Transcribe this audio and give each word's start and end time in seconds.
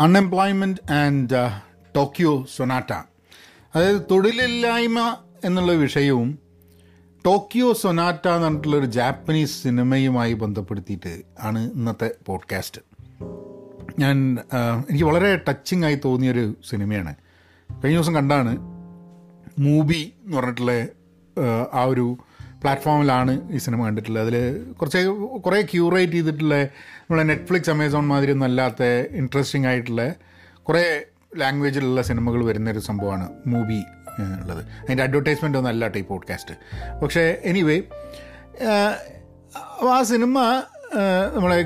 Unemployment 0.00 0.92
and 0.92 1.60
Tokyo 1.96 2.46
Sonata 2.56 2.92
അതായത് 3.74 4.00
തൊഴിലില്ലായ്മ 4.10 5.16
എന്നുള്ള 5.44 5.72
വിഷയവും 5.72 6.38
ടോക്കിയോ 7.26 7.72
സൊനാറ്റ 7.72 8.28
എന്ന് 8.28 8.44
പറഞ്ഞിട്ടുള്ളൊരു 8.44 8.86
ജാപ്പനീസ് 8.86 9.62
സിനിമയുമായി 9.62 10.32
ബന്ധപ്പെടുത്തിയിട്ട് 10.32 11.22
ആണ് 11.40 11.72
ഇന്നത്തെ 11.72 12.14
പോഡ്കാസ്റ്റ്. 12.26 12.80
ഞാൻ 13.98 14.38
എനിക്ക് 14.90 15.04
വളരെ 15.04 15.36
ടച്ചിങ് 15.36 15.84
ആയി 15.84 16.00
തോന്നിയൊരു 16.04 16.54
സിനിമയാണ്. 16.70 17.14
കഴിഞ്ഞ 17.84 17.96
ദിവസം 17.96 18.14
കണ്ടാണ് 18.14 18.56
മൂബി 19.58 20.12
എന്ന് 20.24 20.36
പറഞ്ഞിട്ടുള്ള 20.36 20.72
ആ, 21.74 21.84
ഒരു 21.84 22.16
പ്ലാറ്റ്ഫോമിലാണ് 22.64 23.32
ഈ 23.52 23.58
സിനിമ 23.58 23.84
കണ്ടിട്ടുള്ളത്. 23.86 24.22
അതിൽ 24.26 24.72
കുറച്ച് 24.72 25.00
കുറേ 25.44 25.62
ക്യൂറേറ്റ് 25.62 26.12
ചെയ്തിട്ടുള്ള 26.12 26.54
നമ്മളെ 26.64 27.22
നെറ്റ്ഫ്ലിക്സ് 27.22 27.70
അമേസോൺ 27.70 28.04
മാതിരി 28.06 28.32
ഒന്നും 28.32 28.46
അല്ലാത്ത 28.46 28.82
ഇൻട്രസ്റ്റിംഗ് 29.10 29.66
ആയിട്ടുള്ള 29.66 30.14
കുറേ 30.68 30.84
ലാംഗ്വേജിലുള്ള 31.36 32.02
സിനിമകൾ 32.02 32.44
വരുന്നൊരു 32.44 32.78
സംഭവമാണ് 32.78 33.28
മൂവി 33.46 33.80
ഉള്ളത്. 34.42 34.62
അതിന്റെ 34.82 35.02
അഡ്വർടൈസ്മെന്റ് 35.02 35.58
ഒന്നും 35.58 35.70
അല്ലാട്ടെ 35.70 35.98
ഈ 35.98 36.02
പോഡ്കാസ്റ്റ് 36.02 36.54
പക്ഷേ 37.02 37.24
എനിവേ 37.44 37.82
ആ 39.90 40.02
സിനിമ 40.02 40.62
നമ്മളെ 41.34 41.60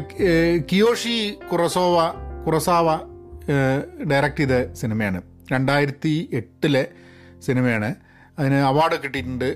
കിയോഷി 0.73 1.39
കുറസോവ 1.53 1.99
കുറസാവ 2.47 2.89
ഡയറക്റ്റ് 4.11 4.39
ചെയ്ത 4.39 4.73
സിനിമയാണ്. 4.73 5.23
രണ്ടായിരത്തി 5.53 6.29
എട്ടിലെ 6.33 6.87
സിനിമയാണ്. 7.41 7.95
അതിന് 8.39 8.55
അവാർഡ് 8.55 9.03
കിട്ടിയിട്ടുണ്ട്. 9.03 9.49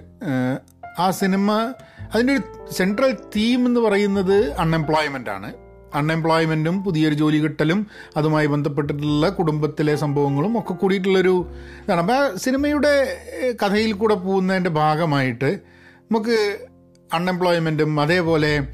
ആ, 0.98 1.10
സിനിമ 1.10 1.72
അതിന്റെ 2.14 2.32
ഒരു 2.32 2.72
സെൻട്രൽ 2.72 3.12
തീം 3.36 3.66
എന്ന് 3.66 3.80
പറയുന്നത് 3.80 4.52
അൺഎംപ്ലോയ്മെന്റ് 4.52 5.30
ആണ്. 5.30 5.52
അൺഎംപ്ലോയ്മെന്റും 5.94 6.84
പുതിയൊരു 6.84 7.14
ജോലി 7.14 7.38
കിട്ടലും 7.38 7.86
അതുമായി 8.16 8.46
ബന്ധപ്പെട്ടിട്ടുള്ള 8.46 9.28
കുടുംബത്തിലെ 9.28 9.96
സംഭവങ്ങളും 9.96 10.58
ഒക്കെ 10.58 10.72
കൂടിയിട്ടുള്ളൊരു 10.72 11.50
ഇതാണ്. 11.84 12.00
അപ്പോൾ 12.00 12.12
ആ 12.12 12.36
സിനിമയുടെ 12.36 13.16
കഥയിൽ 13.64 13.92
കൂടെ 13.92 14.14
പോകുന്നതിന്റെ 14.14 14.70
ഭാഗമായിട്ട് 14.70 15.58
നമുക്ക് 16.02 16.66
അൺഎംപ്ലോയ്മെന്റും 17.14 18.00
അതേപോലെ 18.00 18.68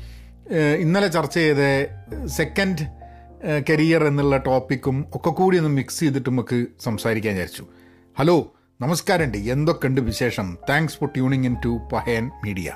ഇന്നലെ 0.79 1.09
ചർച്ച 1.09 1.35
ചെയ്ത 1.35 1.87
സെക്കൻഡ് 2.27 2.99
കരിയർ 3.71 4.05
എന്നുള്ള 4.05 4.37
ടോപ്പിക്കും 4.37 5.05
ഒക്കെ 5.15 5.31
കൂടി 5.31 5.59
ഒന്ന് 5.59 5.71
മിക്സ് 5.71 6.01
ചെയ്തിട്ട് 6.01 6.31
നമുക്ക് 6.31 6.67
സംസാരിക്കാൻ 6.81 7.33
വിചാരിച്ചു. 7.35 7.67
ഹലോ 8.19 8.53
നമസ്കാരമുണ്ട്. 8.81 9.39
എന്തൊക്കെയുണ്ട് 9.39 10.01
വിശേഷം? 10.01 10.59
Thanks 10.69 10.97
for 10.97 11.09
tuning 11.09 11.47
in 11.47 11.57
to 11.65 11.89
Pahayan 11.93 12.31
media 12.45 12.73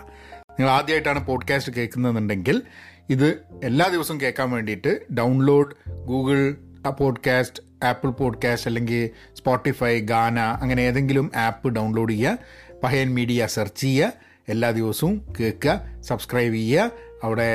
നിങ്ങൾ 0.50 0.70
ആദ്യമായിട്ടാണ് 0.70 1.26
പോഡ്കാസ്റ്റ് 1.26 1.72
കേൾക്കുന്നതെന്നുണ്ടെങ്കിൽ 1.72 2.62
ഇത് 3.10 3.42
എല്ലാ 3.64 3.88
ദിവസവും 3.88 4.20
കേൾക്കാൻ 4.20 4.50
വേണ്ടിയിട്ട് 4.50 5.12
download 5.14 5.90
Google 5.90 6.54
podcast 6.98 7.86
Apple 7.86 8.10
podcast 8.10 8.68
അല്ലെങ്കിൽ 8.68 9.10
സ്പോട്ടിഫൈ 9.36 10.00
ഗാന 10.00 10.40
അങ്ങനെ 10.40 10.82
ഏതെങ്കിലും 10.82 11.30
ആപ്പ് 11.36 11.68
ഡൗൺലോഡ് 11.68 12.12
ചെയ്യുക. 12.12 12.38
പഹയൻ 12.84 13.14
മീഡിയ 13.14 13.46
സെർച്ച് 13.46 13.80
ചെയ്യുക. 13.80 14.12
എല്ലാ 14.48 14.70
ദിവസവും 14.70 15.34
കേൾക്കുക 15.40 15.80
സബ്സ്ക്രൈബ് 16.00 16.54
ചെയ്യുക. 16.54 16.90
അവിടെ 17.26 17.48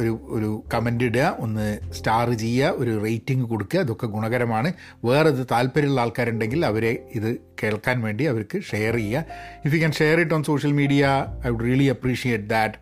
ഒരു 0.00 0.12
ഒരു 0.36 0.50
കമന്റ് 0.72 1.06
ഇടുക 1.08 1.28
ഒന്ന് 1.44 1.66
സ്റ്റാർ 1.98 2.28
ചെയ്യുക 2.42 2.80
ഒരു 2.82 2.92
റേറ്റിംഗ് 3.04 3.46
കൊടുക്കുക 3.52 3.80
ഇതൊക്കെ 3.86 4.06
ഗുണകരമാണ്. 4.16 4.70
വേറെ 5.08 5.28
ഇത് 5.34 5.42
താല്പര്യമുള്ള 5.54 6.00
ആൾക്കാരുണ്ടെങ്കിൽ 6.04 6.60
അവരെ 6.70 6.92
ഇത് 7.18 7.30
കേൾക്കാൻ 7.62 7.96
വേണ്ടി 8.06 8.26
അവർക്ക് 8.32 8.60
ഷെയർ 8.70 8.96
ചെയ്യുക. 9.02 9.24
If 9.64 9.72
you 9.74 9.80
can 9.84 9.94
share 10.00 10.20
it 10.24 10.36
on 10.38 10.44
social 10.50 10.74
media 10.80 11.02
I 11.46 11.50
would 11.54 11.66
really 11.70 11.88
appreciate 11.96 12.48
that 12.54 12.76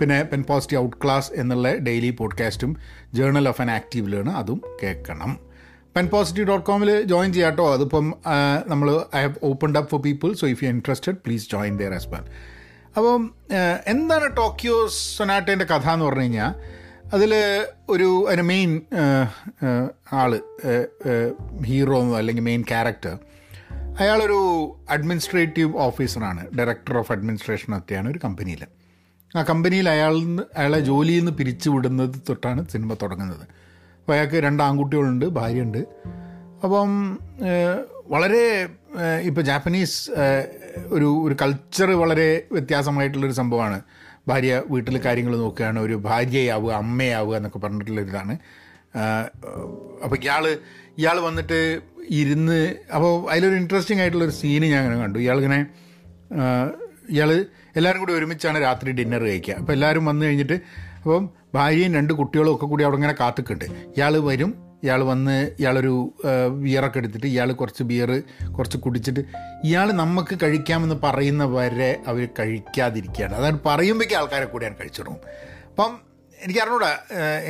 പിന്നെ 0.00 0.18
പെൻ 0.30 0.40
പോസിറ്റീവ് 0.50 0.80
ഔട്ട് 0.84 0.96
ക്ലാസ് 1.02 1.28
എന്നുള്ള 1.40 1.68
daily 1.88 2.12
പോഡ്കാസ്റ്റും 2.20 2.70
journal 3.18 3.48
of 3.52 3.60
an 3.64 3.70
active 3.78 4.06
learn 4.14 4.30
അതും 4.40 4.60
കേൾക്കണം. 4.82 5.32
പെൻ 5.96 6.06
പോസിറ്റീവ് 6.14 6.46
ഡോട്ട് 6.48 6.64
കോമിൽ 6.68 6.90
ജോയിൻ 7.10 7.30
ചെയ്യാം 7.34 7.52
കേട്ടോ 7.52 7.66
അതിപ്പം 7.74 8.06
നമ്മൾ 8.72 8.88
I 9.18 9.20
have 9.24 9.36
opened 9.50 9.78
up 9.80 9.90
for 9.92 10.00
people 10.06 10.30
so 10.40 10.46
if 10.54 10.60
you 10.64 10.68
interested 10.76 11.18
please 11.26 11.46
join 11.52 11.74
there 11.82 11.92
as 11.98 12.08
well 12.14 12.24
അപ്പം 12.96 13.34
എന്താണ് 13.86 14.36
ടോക്കിയോ 14.36 14.88
സൊനാറ്റേന്റെ 14.88 15.64
കഥ 15.64 15.88
എന്ന് 15.88 16.04
പറഞ്ഞു 16.04 16.22
കഴിഞ്ഞാൽ 16.22 16.54
അതിൽ 17.14 17.34
ഒരു 17.90 18.26
അതിന് 18.28 18.42
മെയിൻ 18.42 18.80
ആൾ 20.12 20.40
ഹീറോ 21.64 22.16
അല്ലെങ്കിൽ 22.16 22.42
മെയിൻ 22.42 22.62
ക്യാരക്ടർ 22.62 23.18
അയാളൊരു 24.00 24.38
അഡ്മിനിസ്ട്രേറ്റീവ് 24.90 25.76
ഓഫീസറാണ് 25.76 26.46
ഡയറക്ടർ 26.58 26.98
ഓഫ് 26.98 27.12
അഡ്മിനിസ്ട്രേഷൻ 27.12 27.76
ഒക്കെയാണ് 27.76 28.08
ഒരു 28.08 28.20
കമ്പനിയിൽ 28.24 28.66
ആ 29.36 29.42
കമ്പനിയിൽ 29.42 29.88
അയാൾ 29.88 30.14
അയാളെ 30.56 30.80
ജോലിയിൽ 30.80 31.18
നിന്ന് 31.18 31.32
പിരിച്ചുവിടുന്നത് 31.32 32.22
തൊട്ടാണ് 32.28 32.68
സിനിമ 32.68 32.94
തുടങ്ങുന്നത്. 32.94 33.46
അപ്പോൾ 34.00 34.12
അയാൾക്ക് 34.12 34.34
രണ്ട് 34.34 34.62
ആൺകുട്ടികളുണ്ട് 34.62 35.24
ഭാര്യയുണ്ട്. 35.24 35.78
അപ്പം 36.64 36.90
വളരെ 38.12 38.44
ഇപ്പോൾ 39.28 39.40
ജാപ്പനീസ് 39.40 40.10
ഒരു 40.86 41.08
ഒരു 41.26 41.36
കൾച്ചർ 41.42 41.90
വളരെ 41.90 42.46
വ്യത്യാസമായിട്ടുള്ളൊരു 42.52 43.32
സംഭവമാണ്. 43.32 43.78
ഭാര്യ 44.28 44.62
വീട്ടിൽ 44.70 44.96
കാര്യങ്ങൾ 45.06 45.36
നോക്കുകയാണ് 45.36 45.78
ഒരു 45.80 45.94
ഭാര്യയാവുക 45.94 46.72
അമ്മയാവുക 46.72 47.36
എന്നൊക്കെ 47.36 47.58
പറഞ്ഞിട്ടുള്ളൊരിതാണ് 47.58 48.34
അപ്പോൾ 50.04 50.16
ഇയാൾ 50.22 50.44
ഇയാൾ 50.98 51.16
വന്നിട്ട് 51.20 51.80
ഇരുന്ന് 52.20 52.60
അപ്പോൾ 52.94 53.30
അതിലൊരു 53.30 53.54
ഇൻട്രസ്റ്റിംഗ് 53.54 54.02
ആയിട്ടുള്ളൊരു 54.02 54.34
സീന് 54.40 54.66
ഞാൻ 54.72 54.80
അങ്ങനെ 54.84 55.00
കണ്ടു. 55.02 55.18
ഇയാളിങ്ങനെ 55.18 55.60
ഇയാൾ 57.10 57.30
എല്ലാവരും 57.76 58.00
കൂടി 58.00 58.12
ഒരുമിച്ചാണ് 58.12 58.58
രാത്രി 58.62 58.90
ഡിന്നർ 58.90 59.22
കഴിക്കുക. 59.22 59.54
അപ്പോൾ 59.54 59.72
എല്ലാവരും 59.72 60.04
വന്നു 60.04 60.26
കഴിഞ്ഞിട്ട് 60.26 60.56
അപ്പം 61.00 61.24
ഭാര്യയും 61.54 61.94
രണ്ട് 61.94 62.12
കുട്ടികളും 62.12 62.54
ഒക്കെ 62.54 62.66
കൂടി 62.66 62.84
അവിടെ 62.84 62.98
ഇങ്ങനെ 63.00 63.16
കാത്തുക്കുണ്ട്. 63.20 63.64
ഇയാൾ 63.96 64.18
വരും 64.18 64.50
ഇയാൾ 64.84 65.00
വന്ന് 65.04 65.36
ഇയാളൊരു 65.58 65.94
ബിയറൊക്കെ 66.62 66.98
എടുത്തിട്ട് 66.98 67.26
ഇയാൾ 67.26 67.52
കുറച്ച് 67.52 67.82
ബിയർ 67.82 68.10
കുറച്ച് 68.56 68.78
കുടിച്ചിട്ട് 68.78 69.22
ഇയാൾ 69.64 69.92
നമുക്ക് 69.92 70.34
കഴിക്കാമെന്ന് 70.42 70.96
പറയുന്ന 71.04 71.44
വരെ 71.44 71.90
അവർ 72.06 72.28
കഴിക്കാതിരിക്കുകയാണ്. 72.38 73.34
അതാണ് 73.34 73.58
പറയുമ്പോഴേക്കും 73.66 74.18
ആൾക്കാരെ 74.18 74.44
കൂടിയാണ് 74.44 74.76
കഴിച്ചു 74.80 75.00
തുടങ്ങും. 75.00 75.22
അപ്പം 75.70 75.92
എനിക്ക് 76.44 76.60
അറിഞ്ഞൂടാ 76.60 76.90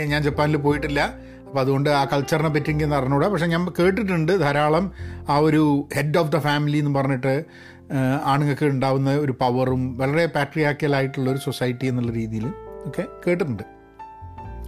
ഞാൻ 0.04 0.22
ജപ്പാനിൽ 0.22 0.56
പോയിട്ടില്ല. 0.56 1.00
അപ്പോൾ 1.46 1.60
അതുകൊണ്ട് 1.60 1.90
ആ 1.90 2.04
കൾച്ചറിനെ 2.04 2.48
പറ്റി 2.48 2.70
എനിക്ക് 2.70 2.94
അറിഞ്ഞൂടാ. 2.94 3.28
പക്ഷേ 3.28 3.46
ഞാൻ 3.46 3.64
കേട്ടിട്ടുണ്ട് 3.78 4.32
ധാരാളം 4.40 4.92
ആ 5.28 5.36
ഒരു 5.36 5.88
ഹെഡ് 5.96 6.18
ഓഫ് 6.18 6.32
ദ 6.32 6.38
ഫാമിലി 6.38 6.78
എന്ന് 6.78 6.94
പറഞ്ഞിട്ട് 6.94 7.44
ആണുങ്ങൾക്ക് 8.24 8.64
ഉണ്ടാവുന്ന 8.64 9.10
ഒരു 9.24 9.32
പവറും 9.40 9.98
വളരെ 9.98 10.26
പാട്രിയാക്കൽ 10.26 10.96
ആയിട്ടുള്ള 10.96 11.30
ഒരു 11.30 11.38
സൊസൈറ്റി 11.38 11.86
എന്നുള്ള 11.86 12.12
രീതിയിൽ. 12.12 12.46
ഒക്കെ 12.88 13.04
കേട്ടിട്ടുണ്ട്. 13.26 13.62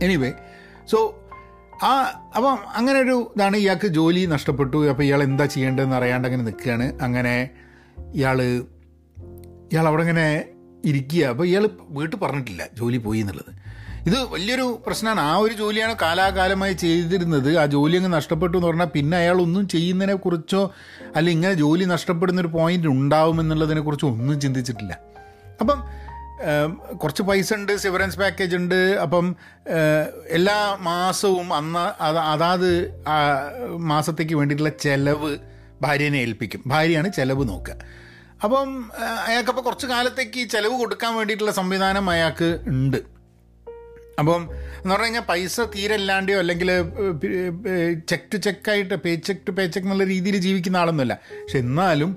എനിവേ 0.03 0.33
സോ 0.91 0.98
ആ 1.82 2.22
അപ്പം 2.37 2.59
അങ്ങനെ 2.75 3.00
ഒരു 3.00 3.32
ഇതാണ് 3.37 3.56
ഇയാൾക്ക് 3.56 3.87
ജോലി 3.87 4.26
നഷ്ടപ്പെട്ടു. 4.26 4.88
അപ്പോൾ 4.88 5.03
ഇയാൾ 5.03 5.22
എന്താ 5.22 5.44
ചെയ്യേണ്ടതെന്ന് 5.44 5.97
അറിയാണ്ട് 5.97 6.28
അങ്ങനെ 6.28 6.44
നിൽക്കുകയാണ്. 6.44 7.03
അങ്ങനെ 7.03 7.50
ഇയാൾ 8.14 8.42
ഇയാൾ 9.72 9.86
അവിടെ 9.86 10.03
ഇങ്ങനെ 10.03 10.44
ഇരിക്കുക. 10.84 11.25
അപ്പോൾ 11.25 11.47
ഇയാൾ 11.47 11.69
വീട്ടിൽ 11.88 12.16
പറഞ്ഞിട്ടില്ല 12.16 12.69
ജോലി 12.75 12.97
പോയി 12.97 13.20
എന്നുള്ളത്. 13.20 13.66
ഇത് 14.06 14.25
വലിയൊരു 14.25 14.82
പ്രശ്നമാണ്. 14.86 15.20
ആ 15.20 15.36
ഒരു 15.36 15.54
ജോലിയാണ് 15.54 15.97
കാലാകാലമായി 16.03 16.72
ചെയ്തിരുന്നത്. 16.72 17.59
ആ 17.59 17.66
ജോലി 17.66 17.97
അങ്ങ് 17.97 18.12
നഷ്ടപ്പെട്ടു 18.12 18.59
എന്ന് 18.59 18.69
പറഞ്ഞാൽ 18.69 18.86
പിന്നെ 18.86 19.19
അയാൾ 19.19 19.41
ഒന്നും 19.41 19.69
ചെയ്യുന്നതിനെ 19.69 20.15
കുറിച്ചോ 20.15 20.72
അല്ലെങ്കിൽ 21.16 21.32
ഇങ്ങനെ 21.32 21.54
ജോലി 21.54 21.84
നഷ്ടപ്പെടുന്നൊരു 21.84 22.48
പോയിന്റ് 22.48 22.88
ഉണ്ടാവുമെന്നുള്ളതിനെ 22.88 23.81
കുറിച്ചോ 23.81 24.09
ഒന്നും 24.09 24.41
ചിന്തിച്ചിട്ടില്ല. 24.41 24.98
അപ്പം 25.60 25.82
കുറച്ച് 27.02 27.22
പൈസ 27.22 27.54
ഉണ്ട് 27.54 27.76
സിവറൻസ് 27.76 28.19
പാക്കേജ് 28.19 28.56
ഉണ്ട്. 28.56 28.98
അപ്പം 29.02 29.36
എല്ലാ 30.28 30.76
മാസവും 30.80 31.54
അന്ന് 31.54 32.02
അത് 32.02 32.19
അതാത് 32.19 32.70
മാസത്തേക്ക് 33.76 34.34
വേണ്ടിയിട്ടുള്ള 34.34 34.72
ചെലവ് 34.80 35.36
ഭാര്യനെ 35.82 36.16
ഏൽപ്പിക്കും. 36.16 36.62
ഭാര്യയാണ് 36.66 37.12
ചിലവ് 37.12 37.48
നോക്കുക. 37.48 37.76
അപ്പം 38.44 38.91
അയാൾക്കപ്പോൾ 39.26 39.62
കുറച്ച് 39.62 39.86
കാലത്തേക്ക് 39.86 40.50
ചിലവ് 40.50 40.74
കൊടുക്കാൻ 40.78 41.16
വേണ്ടിയിട്ടുള്ള 41.16 41.52
സംവിധാനം 41.52 42.10
അയാൾക്ക് 42.10 42.58
ഉണ്ട്. 42.66 42.97
അപ്പം 44.18 44.42
എന്ന് 44.53 44.91
പറഞ്ഞു 44.91 45.04
കഴിഞ്ഞാൽ 45.04 45.22
പൈസ 45.28 45.60
തീരെ 45.60 45.94
ഇല്ലാണ്ടെയോ 45.94 46.38
അല്ലെങ്കിൽ 46.38 46.70
check 48.08 48.32
to 48.32 48.36
ചെക്കായിട്ട് 48.36 48.94
pay 48.94 49.15
check 49.15 49.47
to 49.47 49.50
pay 49.50 49.66
check 49.66 49.86
എന്നുള്ള 49.86 50.04
രീതിയിൽ 50.04 50.36
ജീവിക്കുന്ന 50.36 50.77
ആളൊന്നുമല്ല. 50.77 51.15
പക്ഷെ 51.30 51.59
എന്നാലും 51.59 52.16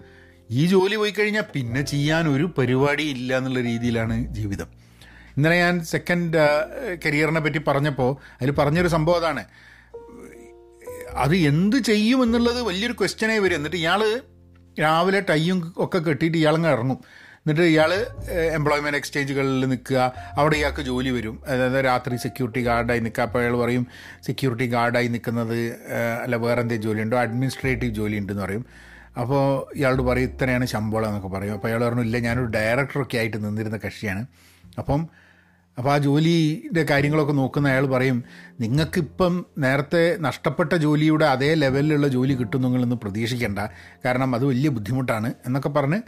ഈ 0.51 0.66
ജോലി 0.66 0.96
പോയി 0.96 1.12
കഴിഞ്ഞാൽ 1.12 1.44
പിന്നെ 1.56 1.81
ചെയ്യാൻ 1.81 2.28
ഒരു 2.28 2.54
പരിപാടി 2.57 3.04
ഇല്ല 3.04 3.38
എന്നുള്ള 3.38 3.62
രീതിയിലാണ് 3.62 4.16
ജീവിതം. 4.34 4.68
ഇന്നലെ 5.38 5.57
ഞാൻ 5.57 5.84
സെക്കൻഡ് 5.84 6.38
കരിയറിനെ 7.06 7.40
പറ്റി 7.40 7.62
പറഞ്ഞപ്പോൾ 7.68 8.18
അതിൽ 8.42 8.51
പറഞ്ഞൊരു 8.51 8.88
സംഭവം 8.88 9.18
അതാണ്. 9.18 9.44
അത് 11.16 11.36
എന്ത് 11.36 11.75
ചെയ്യും 11.75 12.24
എന്നുള്ളത് 12.24 12.62
വലിയൊരു 12.62 12.94
ക്വസ്റ്റ്യനായി 12.94 13.40
വരും. 13.40 13.56
എന്നിട്ട് 13.56 13.78
ഇയാൾ 13.78 14.22
രാവിലെ 14.80 15.19
ടൈയും 15.30 15.74
ഒക്കെ 15.78 15.98
കെട്ടിയിട്ട് 15.98 16.38
ഇയാളങ്ങ് 16.38 16.69
ഇറങ്ങും. 16.69 17.00
എന്നിട്ട് 17.40 17.62
ഇയാൾ 17.62 17.94
എംപ്ലോയ്മെന്റ് 18.54 18.98
എക്സ്ചേഞ്ചുകളിൽ 18.98 19.66
നിൽക്കുക. 19.66 20.13
അവിടെ 20.38 20.56
ഇയാൾക്ക് 20.56 20.81
ജോലി 20.81 21.10
വരും. 21.10 21.44
അതായത് 21.48 21.86
രാത്രി 21.86 22.16
സെക്യൂരിറ്റി 22.18 22.62
ഗാർഡായി 22.66 23.00
നിൽക്കുക. 23.00 23.24
അപ്പോൾ 23.24 23.40
അയാൾ 23.40 23.57
പറയും 23.57 23.88
സെക്യൂരിറ്റി 24.25 24.68
ഗാർഡായി 24.72 25.07
നിൽക്കുന്നത് 25.07 25.60
അല്ല 26.24 26.36
വേറെ 26.36 26.62
എന്തെങ്കിലും 26.62 26.90
ജോലിയുണ്ടോ? 26.90 27.18
അഡ്മിനിസ്ട്രേറ്റീവ് 27.18 27.94
ജോലി 27.95 28.18
ഉണ്ടെന്ന് 28.18 28.44
പറയും. 28.44 28.66
അപ്പോൾ 29.19 29.75
ഇയാളോട് 29.77 30.01
പറയും 30.01 30.30
ഇത്രയാണ് 30.30 30.66
ശമ്പളം 30.66 31.07
എന്നൊക്കെ 31.07 31.27
പറയും. 31.27 31.54
അപ്പോൾ 31.54 31.68
അയാൾ 31.68 31.86
പറഞ്ഞു 31.86 32.01
ഇല്ല 32.01 32.19
ഞാനൊരു 32.19 32.48
ഡയറക്ടറൊക്കെ 32.48 33.18
ആയിട്ട് 33.18 33.45
നിന്നിരുന്ന 33.45 33.77
കക്ഷിയാണ്. 33.77 34.25
അപ്പം 34.77 35.10
അപ്പോൾ 35.77 35.92
ആ 35.94 35.98
ജോലിയുടെ 35.98 36.83
കാര്യങ്ങളൊക്കെ 36.83 37.33
നോക്കുന്ന 37.33 37.68
അയാൾ 37.69 37.86
പറയും 37.86 38.24
നിങ്ങൾക്കിപ്പം 38.60 39.45
നേരത്തെ 39.57 40.18
നഷ്ടപ്പെട്ട 40.19 40.74
ജോലിയുടെ 40.74 41.25
അതേ 41.25 41.54
ലെവലിലുള്ള 41.54 42.07
ജോലി 42.07 42.33
കിട്ടും 42.33 42.62
നിങ്ങളൊന്ന് 42.62 42.95
പ്രതീക്ഷിക്കേണ്ട. 42.95 43.60
കാരണം 44.06 44.36
അത് 44.36 44.45
വലിയ 44.45 44.69
ബുദ്ധിമുട്ടാണ്. 44.69 45.33
എന്നൊക്കെ 45.45 45.69
പറഞ്ഞ് 45.69 46.01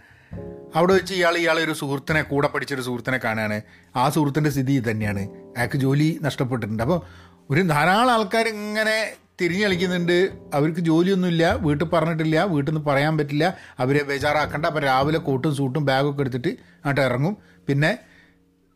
അവിടെ 0.75 0.93
വെച്ച് 0.93 1.13
ഇയാൾ 1.13 1.37
ഇയാളെ 1.37 1.63
ഒരു 1.63 1.71
സുഹൃത്തിനെ 1.71 2.21
കൂടെ 2.21 2.47
പഠിച്ചൊരു 2.47 2.81
സുഹൃത്തിനെ 2.81 3.17
കാണുകയാണ് 3.17 3.61
ആ 3.95 4.09
സുഹൃത്തിന്റെ 4.09 4.49
സ്ഥിതി 4.49 4.83
തന്നെയാണ് 4.91 5.19
അയാൾക്ക് 5.57 5.77
ജോലി 5.77 6.19
നഷ്ടപ്പെട്ടിട്ടുണ്ട്. 6.21 6.83
അപ്പോൾ 6.83 7.01
ഒരു 7.49 7.61
ധാരാളം 7.61 8.11
ആൾക്കാർ 8.11 8.47
ഇങ്ങനെ 8.47 9.11
തിരിഞ്ഞു 9.41 9.63
കളിക്കുന്നുണ്ട്. 9.65 10.29
അവർക്ക് 10.53 10.79
ജോലിയൊന്നുമില്ല. 10.79 11.53
വീട്ടിൽ 11.53 11.85
പറഞ്ഞിട്ടില്ല. 11.85 12.43
വീട്ടിൽ 12.43 12.71
നിന്ന് 12.71 12.85
പറയാൻ 12.85 13.17
പറ്റില്ല. 13.17 13.57
അവരെ 13.79 14.03
ബേജാറാക്കണ്ട. 14.03 14.65
അപ്പം 14.65 14.81
രാവിലെ 14.81 15.19
കോട്ടും 15.19 15.55
സൂട്ടും 15.55 15.85
ബാഗൊക്കെ 15.85 16.21
എടുത്തിട്ട് 16.21 16.47
അങ്ങോട്ട് 16.47 17.01
ഇറങ്ങും. 17.01 17.37
പിന്നെ 17.67 17.97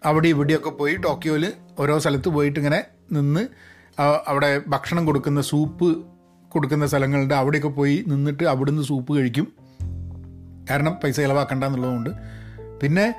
അവിടെ 0.06 0.28
ഇവിടെയൊക്കെ 0.28 0.70
പോയി 0.70 0.96
ടോക്കിയോയിൽ 0.96 1.54
ഓരോ 1.80 2.00
സ്ഥലത്ത് 2.00 2.30
പോയിട്ട് 2.30 2.60
ഇങ്ങനെ 2.60 2.84
നിന്ന് 3.12 3.48
അവിടെ 4.28 4.62
ഭക്ഷണം 4.68 5.06
കൊടുക്കുന്ന 5.06 5.42
സൂപ്പ് 5.42 6.06
കൊടുക്കുന്ന 6.50 6.88
സ്ഥലങ്ങളുണ്ട് 6.88 7.34
അവിടെയൊക്കെ 7.34 7.70
പോയി 7.70 8.04
നിന്നിട്ട് 8.08 8.44
അവിടുന്ന് 8.44 8.84
സൂപ്പ് 8.84 9.18
കഴിക്കും. 9.18 9.54
കാരണം 10.70 10.98
പൈസ 11.04 11.16
ചിലവാക്കണ്ട 11.16 11.64
എന്നുള്ളതുകൊണ്ട്. 11.64 12.10
പിന്നെ 12.82 13.16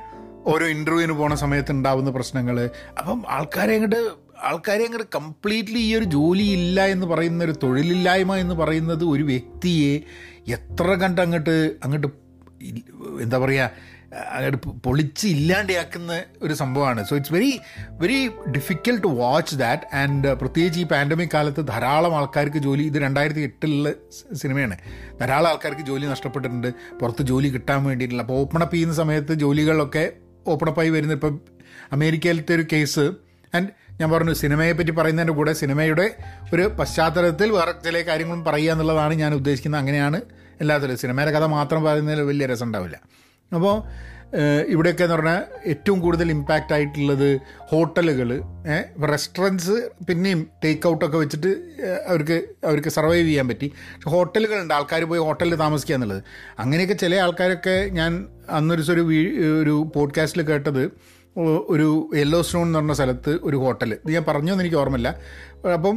ഓരോ 0.46 0.66
ഇന്റർവ്യൂവിന് 0.66 1.12
പോണ 1.12 1.34
സമയത്ത് 1.34 1.72
ഉണ്ടാവുന്ന 1.72 2.10
പ്രശ്നങ്ങൾ 2.10 2.70
അപ്പം 2.98 3.24
ആൾക്കാരെ 3.28 3.72
അങ്ങോട്ട് 3.72 4.25
ആൾക്കാരെ 4.44 4.84
അങ്ങോട്ട് 4.84 5.08
കംപ്ലീറ്റ്ലി 5.14 5.78
ഈ 5.78 5.96
ഒരു 5.96 6.04
ജോലി 6.04 6.42
ഇല്ല 6.42 6.86
എന്ന് 6.86 7.06
പറയുന്ന 7.06 7.44
ഒരു 7.44 7.54
തൊഴിലില്ലായ്മ 7.62 8.36
എന്ന് 8.36 8.54
പറയുന്നത് 8.54 9.04
ഒരു 9.04 9.22
വ്യക്തിയെ 9.22 9.92
എത്ര 10.56 10.94
കണ്ട് 10.94 11.20
അങ്ങോട്ട് 11.20 11.76
അങ്ങോട്ട് 11.84 12.08
എന്താ 13.22 13.38
പറയുക 13.38 13.96
അങ്ങോട്ട് 14.34 14.58
പൊളിച്ച് 14.84 15.28
ഇല്ലാണ്ടാക്കുന്ന 15.28 16.24
ഒരു 16.42 16.54
സംഭവമാണ്. 16.54 17.04
So 17.04 17.16
it's 17.16 17.32
very 17.32 17.60
very 17.90 18.30
difficult 18.50 19.02
to 19.02 19.08
watch 19.08 19.54
that 19.56 19.82
and 19.94 20.28
പ്രത്യേകിച്ച് 20.32 20.80
ഈ 20.80 20.84
പാൻഡമിക് 20.84 21.30
കാലത്ത് 21.30 21.68
ധാരാളം 21.68 22.16
ആൾക്കാർക്ക് 22.16 22.58
ജോലി 22.58 22.82
ഇത് 22.82 22.98
രണ്ടായിരത്തി 22.98 23.40
എട്ടിലുള്ള 23.40 23.92
സിനിമയാണ്. 24.32 24.76
ധാരാളം 25.20 25.48
ആൾക്കാർക്ക് 25.48 25.82
ജോലി 25.82 26.06
നഷ്ടപ്പെട്ടിട്ടുണ്ട്. 26.06 26.74
പുറത്ത് 27.00 27.22
ജോലി 27.22 27.48
കിട്ടാൻ 27.48 27.84
വേണ്ടിയിട്ടുള്ള 27.84 28.22
അപ്പോൾ 28.22 28.38
ഓപ്പണപ്പ് 28.40 28.74
ചെയ്യുന്ന 28.74 28.94
സമയത്ത് 28.94 29.34
ജോലികളൊക്കെ 29.34 30.12
ഓപ്പണപ്പായി 30.48 30.90
വരുന്ന 30.90 31.12
ഇപ്പം 31.12 31.40
അമേരിക്കയിലത്തെ 31.92 32.54
ഒരു 32.54 32.66
കേസ് 32.72 33.12
ആൻഡ് 33.54 33.70
ഞാൻ 34.00 34.10
പറഞ്ഞു 34.10 34.32
സിനിമയെ 34.32 34.72
പറ്റി 34.72 34.90
പറയുന്നതിന്റെ 34.90 35.32
കൂടെ 35.32 35.52
സിനിമയുടെ 35.52 36.16
ഒരു 36.54 36.62
പശ്ചാത്തലത്തിൽ 36.62 37.50
വേറെ 37.50 37.72
ചില 37.84 38.00
കാര്യങ്ങളും 38.00 38.44
പറയുക 38.44 38.72
എന്നുള്ളതാണ് 38.72 39.14
ഞാൻ 39.14 39.34
ഉദ്ദേശിക്കുന്നത്. 39.34 39.80
അങ്ങനെയാണ് 39.80 40.20
എല്ലാത്തിലും 40.60 40.96
സിനിമയുടെ 40.96 41.30
കഥ 41.30 41.44
മാത്രം 41.44 41.84
പറയുന്നതിൽ 41.84 42.20
വലിയ 42.20 42.46
രസം 42.46 42.66
ഉണ്ടാവില്ല. 42.66 43.00
അപ്പോൾ 43.54 43.82
ഇവിടെയൊക്കെ 44.66 45.04
എന്ന് 45.04 45.16
പറഞ്ഞാൽ 45.16 45.42
ഏറ്റവും 45.66 46.00
കൂടുതൽ 46.00 46.30
ഇമ്പാക്റ്റ് 46.30 46.72
ആയിട്ടുള്ളത് 46.72 47.40
ഹോട്ടലുകൾ 47.58 48.42
റെസ്റ്റോറന്റ്സ് 49.12 49.90
പിന്നെയും 50.08 50.46
ടേക്ക് 50.64 50.88
ഔട്ടൊക്കെ 50.88 51.18
വെച്ചിട്ട് 51.18 51.48
അവർക്ക് 52.06 52.46
അവർക്ക് 52.64 52.88
സർവൈവ് 52.88 53.26
ചെയ്യാൻ 53.26 53.48
പറ്റി. 53.48 53.72
പക്ഷെ 53.94 54.10
ഹോട്ടലുകളുണ്ട്. 54.10 54.74
ആൾക്കാർ 54.74 55.04
പോയി 55.04 55.20
ഹോട്ടലിൽ 55.20 55.54
താമസിക്കുക 55.54 55.94
എന്നുള്ളത്. 55.94 56.22
അങ്ങനെയൊക്കെ 56.58 56.94
ചില 56.94 57.14
ആൾക്കാരൊക്കെ 57.14 57.88
ഞാൻ 57.92 58.26
അന്നൊരു 58.50 58.92
ഒരു 58.92 59.00
ഒരു 59.62 59.90
പോഡ്കാസ്റ്റിൽ 59.94 60.42
കേട്ടത് 60.42 60.90
ഒരു 61.72 61.86
യെല്ലോ 62.18 62.42
സ്റ്റോൺ 62.42 62.66
എന്ന് 62.66 62.78
പറഞ്ഞ 62.78 62.92
സ്ഥലത്ത് 62.92 63.32
ഒരു 63.42 63.56
ഹോട്ടൽ 63.56 63.90
ഇത് 63.94 64.10
ഞാൻ 64.16 64.24
പറഞ്ഞതെന്ന് 64.28 64.62
എനിക്ക് 64.64 64.78
ഓർമ്മയില്ല. 64.82 65.10
അപ്പം 65.76 65.96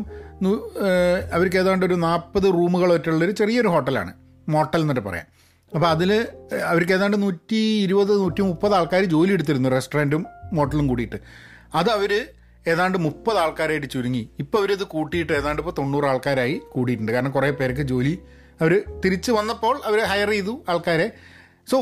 അവർക്ക് 1.35 1.57
ഏതാണ്ട് 1.61 1.85
ഒരു 1.85 1.93
നാൽപ്പത് 2.07 2.47
റൂമുകളായിട്ടുള്ളൊരു 2.57 3.35
ചെറിയൊരു 3.39 3.67
ഹോട്ടലാണ് 3.67 4.11
മോട്ടൽ 4.55 4.81
എന്നിട്ട് 4.81 5.03
പറയാം. 5.09 5.27
അപ്പോൾ 5.75 5.87
അതിൽ 5.87 6.11
അവർക്ക് 6.71 6.93
ഏതാണ്ട് 6.93 7.17
നൂറ്റി 7.21 7.61
ഇരുപത് 7.85 8.13
നൂറ്റി 8.21 8.41
മുപ്പത് 8.41 8.73
ആൾക്കാർ 8.75 9.03
ജോലി 9.03 9.31
എടുത്തിരുന്നു 9.31 9.69
റെസ്റ്റോറന്റും 9.69 10.25
മോട്ടലും 10.53 10.87
കൂടിയിട്ട്. 10.87 11.19
അത് 11.79 11.89
അവർ 11.89 12.11
ഏതാണ്ട് 12.67 12.97
മുപ്പത് 12.97 13.37
ആൾക്കാരായിട്ട് 13.37 13.89
ചുരുങ്ങി. 13.93 14.29
ഇപ്പോൾ 14.39 14.57
അവരിത് 14.57 14.83
കൂട്ടിയിട്ട് 14.83 15.33
ഏതാണ്ട് 15.33 15.61
ഇപ്പോൾ 15.61 15.75
തൊണ്ണൂറ് 15.77 16.05
ആൾക്കാരായി 16.05 16.61
കൂടിയിട്ടുണ്ട്. 16.73 17.11
കാരണം 17.11 17.31
കുറേ 17.31 17.49
പേർക്ക് 17.59 17.81
ജോലി 17.81 18.13
അവർ 18.61 18.73
തിരിച്ച് 19.05 19.31
വന്നപ്പോൾ 19.31 19.75
അവർ 19.85 19.99
ഹയർ 20.11 20.29
ചെയ്തു 20.29 20.53
ആൾക്കാരെ. 20.69 21.07
So 21.71 21.77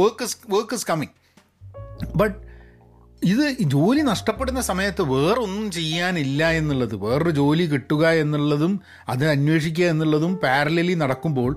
work 0.00 0.24
is 0.28 0.36
work 0.54 0.74
is 0.74 0.86
coming 0.90 1.14
but 2.16 2.51
ഇത് 3.24 3.56
ജോലി 3.60 4.00
നഷ്ടപ്പെടുന്ന 4.00 4.60
സമയത്ത് 4.60 5.02
വേറൊന്നും 5.02 5.70
ചെയ്യാനില്ല 5.70 6.50
എന്നുള്ളത് 6.50 6.94
വേറൊരു 6.94 7.30
ജോലി 7.30 7.66
കിട്ടുക 7.66 8.08
എന്നുള്ളതും 8.08 8.80
അത് 9.08 9.28
അന്വേഷിക്കുക 9.28 9.84
എന്നുള്ളതും 9.84 10.36
പാരലലി 10.36 10.94
നടക്കുമ്പോൾ 10.94 11.56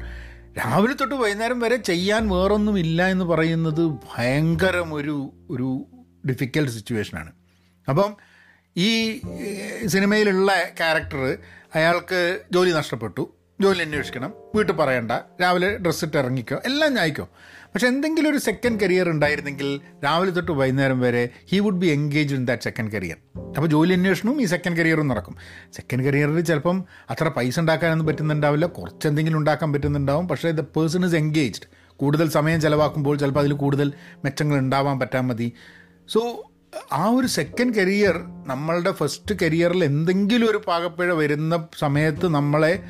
രാവിലെ 0.57 0.93
തൊട്ട് 0.93 1.15
വൈകുന്നേരം 1.15 1.59
വരെ 1.59 1.75
ചെയ്യാൻ 1.75 2.29
വേറൊന്നും 2.29 2.79
ഇല്ല 2.79 3.07
എന്ന് 3.07 3.25
പറയുന്നത് 3.25 3.87
ഭയങ്കരം 3.87 4.93
ഒരു 4.93 5.33
ഒരു 5.49 5.85
ഡിഫിക്കൽട്ട് 6.29 6.71
സിറ്റുവേഷനാണ് 6.71 7.31
അപ്പം 7.89 8.15
ഈ 8.77 9.19
സിനിമയിലുള്ള 9.85 10.63
ക്യാരക്ടർ 10.77 11.37
അയാൾക്ക് 11.75 12.41
ജോലി 12.53 12.71
നഷ്ടപ്പെട്ടു. 12.71 13.33
ജോലി 13.61 13.83
അന്വേഷിക്കണം. 13.83 14.33
വീട്ടിൽ 14.55 14.73
പറയണ്ട. 14.73 15.11
രാവിലെ 15.41 15.77
ഡ്രസ്സ് 15.77 16.05
ഇട്ട് 16.05 16.17
ഇറങ്ങിക്കോ. 16.17 16.55
എല്ലാം 16.65 16.93
ഞായിക്കോ 16.93 17.29
പക്ഷെ 17.75 17.87
എന്തെങ്കിലും 17.87 18.29
ഒരു 18.29 18.37
സെക്കൻഡ് 18.37 18.79
കരിയർ 18.79 19.09
ഉണ്ടായിരുന്നെങ്കിൽ 19.09 19.79
രാവിലെ 20.03 20.31
തൊട്ട് 20.31 20.51
വൈകുന്നേരം 20.51 20.99
വരെ 20.99 21.29
he 21.51 21.59
would 21.59 21.75
be 21.75 21.87
engage 21.87 22.35
in 22.35 22.45
that 22.45 22.63
second 22.63 22.91
career 22.91 23.15
അപ്പോൾ 23.37 23.67
ജോലി 23.67 23.93
അന്വേഷണവും 23.93 24.41
ഈ 24.41 24.45
സെക്കൻഡ് 24.45 24.77
കരിയറും 24.77 25.07
നടക്കും. 25.07 25.35
സെക്കൻഡ് 25.73 26.03
കരിയറിൽ 26.03 26.41
ചിലപ്പം 26.41 26.85
അത്ര 27.09 27.27
പൈസ 27.27 27.59
ഉണ്ടാക്കാനൊന്നും 27.59 28.07
പറ്റുന്നുണ്ടാവില്ല. 28.07 28.65
കുറച്ച് 28.65 29.07
എന്തെങ്കിലും 29.07 29.37
ഉണ്ടാക്കാൻ 29.37 29.73
പറ്റുന്നുണ്ടാവും. 29.73 30.27
പക്ഷേ 30.27 30.51
ദ 30.51 30.61
പേഴ്സൺ 30.61 31.05
ഇസ് 31.05 31.15
എൻഗേജ്ഡ് 31.15 31.67
കൂടുതൽ 31.95 32.29
സമയം 32.29 32.61
ചിലവാക്കുമ്പോൾ 32.61 33.17
ചിലപ്പോൾ 33.17 33.39
അതിൽ 33.39 33.53
കൂടുതൽ 33.53 33.93
മെച്ചങ്ങൾ 34.25 34.57
ഉണ്ടാവാൻ 34.57 34.99
പറ്റാൻ 34.99 35.27
മതി. 35.27 35.51
സോ 36.09 36.51
ആ 36.93 37.05
ഒരു 37.05 37.27
സെക്കൻഡ് 37.27 37.75
കരിയർ 37.75 38.13
നമ്മളുടെ 38.47 38.91
ഫസ്റ്റ് 38.91 39.35
കരിയറിൽ 39.41 39.83
എന്തെങ്കിലും 39.83 40.51
ഒരു 40.51 40.61
പാകപ്പിഴ 40.67 41.13
വരുന്ന 41.13 41.67
സമയത്ത് 41.79 42.27
നമ്മളെ 42.27 42.83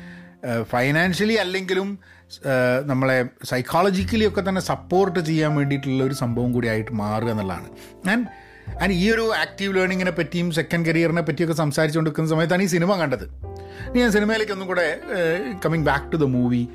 ഫൈനാൻഷ്യലി 0.62 1.34
അല്ലെങ്കിലും 1.34 1.98
നമ്മളെ 2.84 3.24
സൈക്കോളജിക്കലി 3.44 4.24
ഒക്കെ 4.28 4.42
തന്നെ 4.48 4.60
സപ്പോർട്ട് 4.60 5.20
ചെയ്യാൻ 5.20 5.56
വേണ്ടിയിട്ടുള്ള 5.56 6.04
ഒരു 6.04 6.14
സംഭവം 6.14 6.52
കൂടി 6.52 6.68
ആയിട്ട് 6.68 6.92
മാറുക 6.92 7.30
എന്നുള്ളതാണ്. 7.30 7.68
ഞാൻ 8.06 8.26
ഞാൻ 8.80 8.92
ഈ 8.92 9.10
ഒരു 9.10 9.24
ആക്റ്റീവ് 9.42 9.76
ലേണിങ്ങിനെ 9.76 10.10
പറ്റിയും 10.10 10.50
സെക്കൻഡ് 10.52 10.86
കരിയറിനെ 10.86 11.22
പറ്റിയൊക്കെ 11.22 11.54
സംസാരിച്ചുകൊണ്ടിരിക്കുന്ന 11.54 12.30
സമയത്താണ് 12.30 12.62
ഈ 12.62 12.66
സിനിമ 12.66 12.96
കണ്ടത്. 13.02 13.24
ഇനി 13.90 13.98
ഞാൻ 13.98 14.12
സിനിമയിലേക്ക് 14.12 14.52
ഒന്നും 14.52 14.68
കൂടെ 14.68 14.86
coming 15.64 15.84
back 15.84 16.12
to 16.12 16.16
the 16.16 16.28
movie 16.36 16.68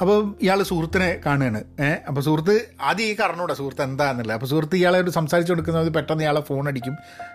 അപ്പോൾ 0.00 0.34
ഇയാൾ 0.42 0.62
സുഹൃത്തിനെ 0.62 1.20
കാണുകയാണ്. 1.26 1.60
ഏഹ് 1.80 1.98
അപ്പോൾ 2.08 2.20
സുഹൃത്ത് 2.20 2.54
ആദ്യം 2.80 3.06
ഈ 3.06 3.14
കറണൂടെ 3.14 3.54
സുഹൃത്ത് 3.54 3.82
എന്താണെന്നില്ല 3.82 4.32
അപ്പോൾ 4.32 4.46
സുഹൃത്ത് 4.46 4.76
ഇയാളെ 4.76 4.98
ഒരു 4.98 5.10
സംസാരിച്ചു 5.10 5.52
കൊടുക്കുന്നത് 5.52 5.92
പെട്ടെന്ന് 5.92 6.24
ഇയാളെ 6.24 6.40
ഫോൺ 6.40 6.68
അടിക്കും. 6.68 6.94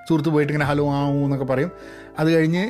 സുഹൃത്ത് 0.10 0.30
പോയിട്ട് 0.30 0.54
ഇങ്ങനെ 0.54 0.70
ഹലോ 0.70 0.86
ആവൂ 1.00 1.20
എന്നൊക്കെ 1.24 1.46
പറയും. 1.46 1.72
അത് 2.20 2.30
കഴിഞ്ഞ് 2.36 2.64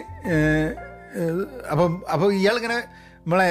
അപ്പം 1.71 2.03
അപ്പോൾ 2.11 2.33
ഇയാളിങ്ങനെ 2.33 2.79
നമ്മളെ 3.25 3.49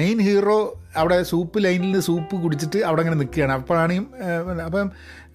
മെയിൻ 0.00 0.18
ഹീറോ 0.26 0.58
അവിടെ 1.00 1.16
സൂപ്പ് 1.30 1.58
ലൈനിൽ 1.64 1.94
സൂപ്പ് 2.08 2.36
കുടിച്ചിട്ട് 2.42 2.78
അവിടെ 2.88 3.00
അങ്ങനെ 3.02 3.16
നിൽക്കുകയാണ്. 3.22 3.52
അപ്പോഴാണ് 3.58 3.94
അപ്പം 4.66 4.90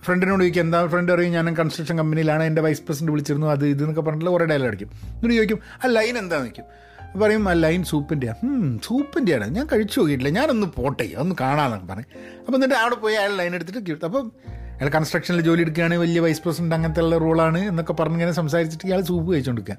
ഫ്രണ്ടിനോട് 0.05 0.41
ചോദിക്കും 0.43 0.61
എന്താ 0.65 0.79
ഫ്രണ്ട് 0.93 1.11
പറയും 1.11 1.31
ഞാൻ 1.37 1.47
കൺസ്ട്രക്ഷൻ 1.59 1.97
കമ്പനിയിലാണ് 2.01 2.43
എന്റെ 2.49 2.61
വൈസ് 2.65 2.81
പ്രസിഡന്റ് 2.87 3.11
വിളിച്ചിരുന്നു. 3.13 3.47
അത് 3.55 3.65
ഇതെന്നൊക്കെ 3.73 4.03
പറഞ്ഞിട്ട് 4.07 4.31
കുറേ 4.35 4.45
ഡയലോഗ് 4.51 4.69
അടിക്കും. 4.71 4.89
എന്നിട്ട് 5.15 5.35
ചോദിക്കും 5.39 5.59
ആ 5.81 5.91
ലൈൻ 5.97 6.13
എന്താണെന്ന് 6.21 6.49
ചോദിക്കും. 6.49 6.65
അപ്പോൾ 7.05 7.23
പറയും 7.23 7.43
ആ 7.49 7.53
ലൈൻ 7.65 7.81
സൂപ്പിന്റെയാണ് 7.91 8.79
സൂപ്പിന്റെയാണ് 8.87 9.47
ഞാൻ 9.57 9.65
കഴിച്ചു 9.73 9.97
നോക്കിയിട്ടില്ല. 9.99 10.31
ഞാനൊന്ന് 10.39 10.67
പോട്ടെ 10.77 11.07
ഒന്ന് 11.23 11.35
കാണാമെന്നൊക്കെ 11.41 11.87
പറയും 11.93 12.09
അപ്പോൾ 12.45 12.57
എന്നിട്ട് 12.59 12.77
അവിടെ 12.83 12.97
പോയി 13.03 13.15
അയാൾ 13.21 13.33
ലൈൻ 13.41 13.53
എടുത്തിട്ട് 13.59 13.81
കിട്ടും 13.89 14.07
അപ്പം 14.09 14.31
അയാൾ 14.77 14.89
കൺസ്ട്രക്ഷനിൽ 14.97 15.41
ജോലി 15.49 15.61
എടുക്കുകയാണ്. 15.65 15.95
വലിയ 16.03 16.19
വൈസ് 16.25 16.41
പ്രസിഡന്റ് 16.45 16.75
അങ്ങനത്തെ 16.77 17.01
ഉള്ള 17.05 17.17
റോളാണ് 17.25 17.61
എന്നൊക്കെ 17.71 17.93
പറഞ്ഞിങ്ങനെ 17.99 18.31
സംസാരിച്ചിട്ട് 18.31 18.87
ഇയാൾ 18.89 19.01
സൂപ്പ് 19.11 19.29
കഴിച്ചുകൊണ്ടിരിക്കുക 19.33 19.77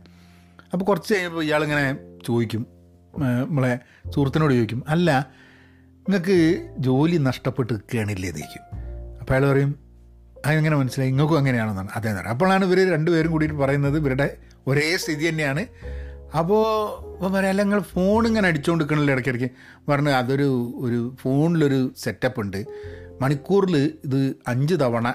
അപ്പോൾ 0.73 0.85
കുറച്ച് 0.85 1.13
കഴിയുമ്പോൾ 1.15 1.45
ഇയാളിങ്ങനെ 1.49 1.87
ചോദിക്കും 2.27 2.63
നമ്മളെ 3.21 3.79
സുഹൃത്തിനോട് 4.11 4.55
ചോദിക്കും 4.55 4.85
അല്ല 4.89 5.31
നിങ്ങൾക്ക് 6.09 6.67
ജോലി 6.79 7.17
നഷ്ടപ്പെട്ട് 7.17 7.73
നിൽക്കുകയാണില്ലേ 7.73 8.29
എന്ന് 8.29 8.41
അപ്പോൾ 9.21 9.35
അയാൾ 9.35 9.53
പറയും 9.53 9.85
അതെങ്ങനെ 10.47 10.77
മനസ്സിലായി? 10.77 11.11
നിങ്ങൾക്കും 11.11 11.39
അങ്ങനെയാണെന്നാണ് 11.39 11.89
അതേ 11.97 12.13
നേരം 12.13 12.29
അപ്പോഴാണ് 12.29 12.65
ഇവർ 12.65 12.93
രണ്ടുപേരും 12.93 13.33
കൂടിയിട്ട് 13.33 13.57
പറയുന്നത് 13.57 13.97
ഇവരുടെ 13.97 14.37
ഒരേ 14.67 14.97
സ്ഥിതി 14.97 15.29
തന്നെയാണ്. 15.29 15.67
അപ്പോൾ 16.39 16.89
അപ്പോൾ 17.15 17.33
പറയാം 17.33 17.51
അല്ല 17.51 17.63
നിങ്ങൾ 17.63 17.81
ഫോൺ 17.81 18.27
ഇങ്ങനെ 18.27 18.49
അടിച്ചുകൊണ്ട് 18.49 18.85
നിൽക്കണല്ലോ 18.85 19.13
ഇടയ്ക്കിടയ്ക്ക്? 19.13 19.51
പറഞ്ഞു 19.91 20.11
അതൊരു 20.11 20.73
ഒരു 20.77 21.17
ഫോണിലൊരു 21.21 21.93
സെറ്റപ്പ് 21.99 22.41
ഉണ്ട്. 22.41 22.65
മണിക്കൂറിൽ 23.21 23.77
ഇത് 24.05 24.37
അഞ്ച് 24.49 24.75
തവണ 24.75 25.15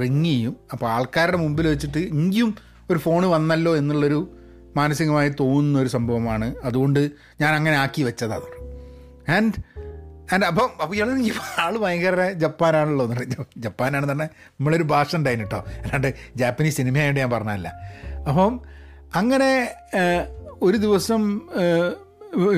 റിങ് 0.00 0.24
ചെയ്യും. 0.24 0.56
അപ്പോൾ 0.72 0.86
ആൾക്കാരുടെ 0.86 1.36
മുമ്പിൽ 1.36 1.68
വെച്ചിട്ട് 1.68 1.98
ഇനിയും 1.98 2.54
ഒരു 2.90 2.98
ഫോൺ 2.98 3.26
വന്നല്ലോ 3.26 3.76
എന്നുള്ളൊരു 3.76 4.39
മാനസികമായി 4.76 5.28
തോന്നുന്ന 5.40 5.78
ഒരു 5.78 5.88
സംഭവമാണ്. 5.88 6.54
അതുകൊണ്ട് 6.64 7.10
ഞാൻ 7.40 7.54
അങ്ങനെ 7.54 7.76
ആക്കി 7.76 8.02
വെച്ചതാണ്. 8.02 8.48
ആൻഡ് 9.30 9.52
ആൻഡ് 10.34 10.44
അപ്പം 10.44 10.70
അപ്പോൾ 10.82 10.94
ഇയാൾ 10.94 11.18
ഈ 11.18 11.32
ആൾ 11.58 11.78
ഭയങ്കര 11.78 12.32
ജപ്പാനാണല്ലോ 12.32 13.04
എന്ന് 13.06 13.16
പറഞ്ഞാൽ 13.16 13.44
ജപ്പാനാണെന്ന് 13.56 14.08
പറഞ്ഞാൽ 14.08 14.28
നമ്മളൊരു 14.50 14.82
ഭാഷ 14.82 15.16
ഉണ്ടായിരുന്നു 15.16 15.50
കേട്ടോ 15.50 15.70
അല്ലാണ്ട് 15.82 16.14
ജാപ്പനീസ് 16.36 16.76
സിനിമയായിട്ട് 16.76 17.20
ഞാൻ 17.20 17.30
പറഞ്ഞതല്ല. 17.30 17.68
അപ്പം 18.28 18.60
അങ്ങനെ 19.14 19.74
ഒരു 20.62 20.76
ദിവസം 20.76 21.40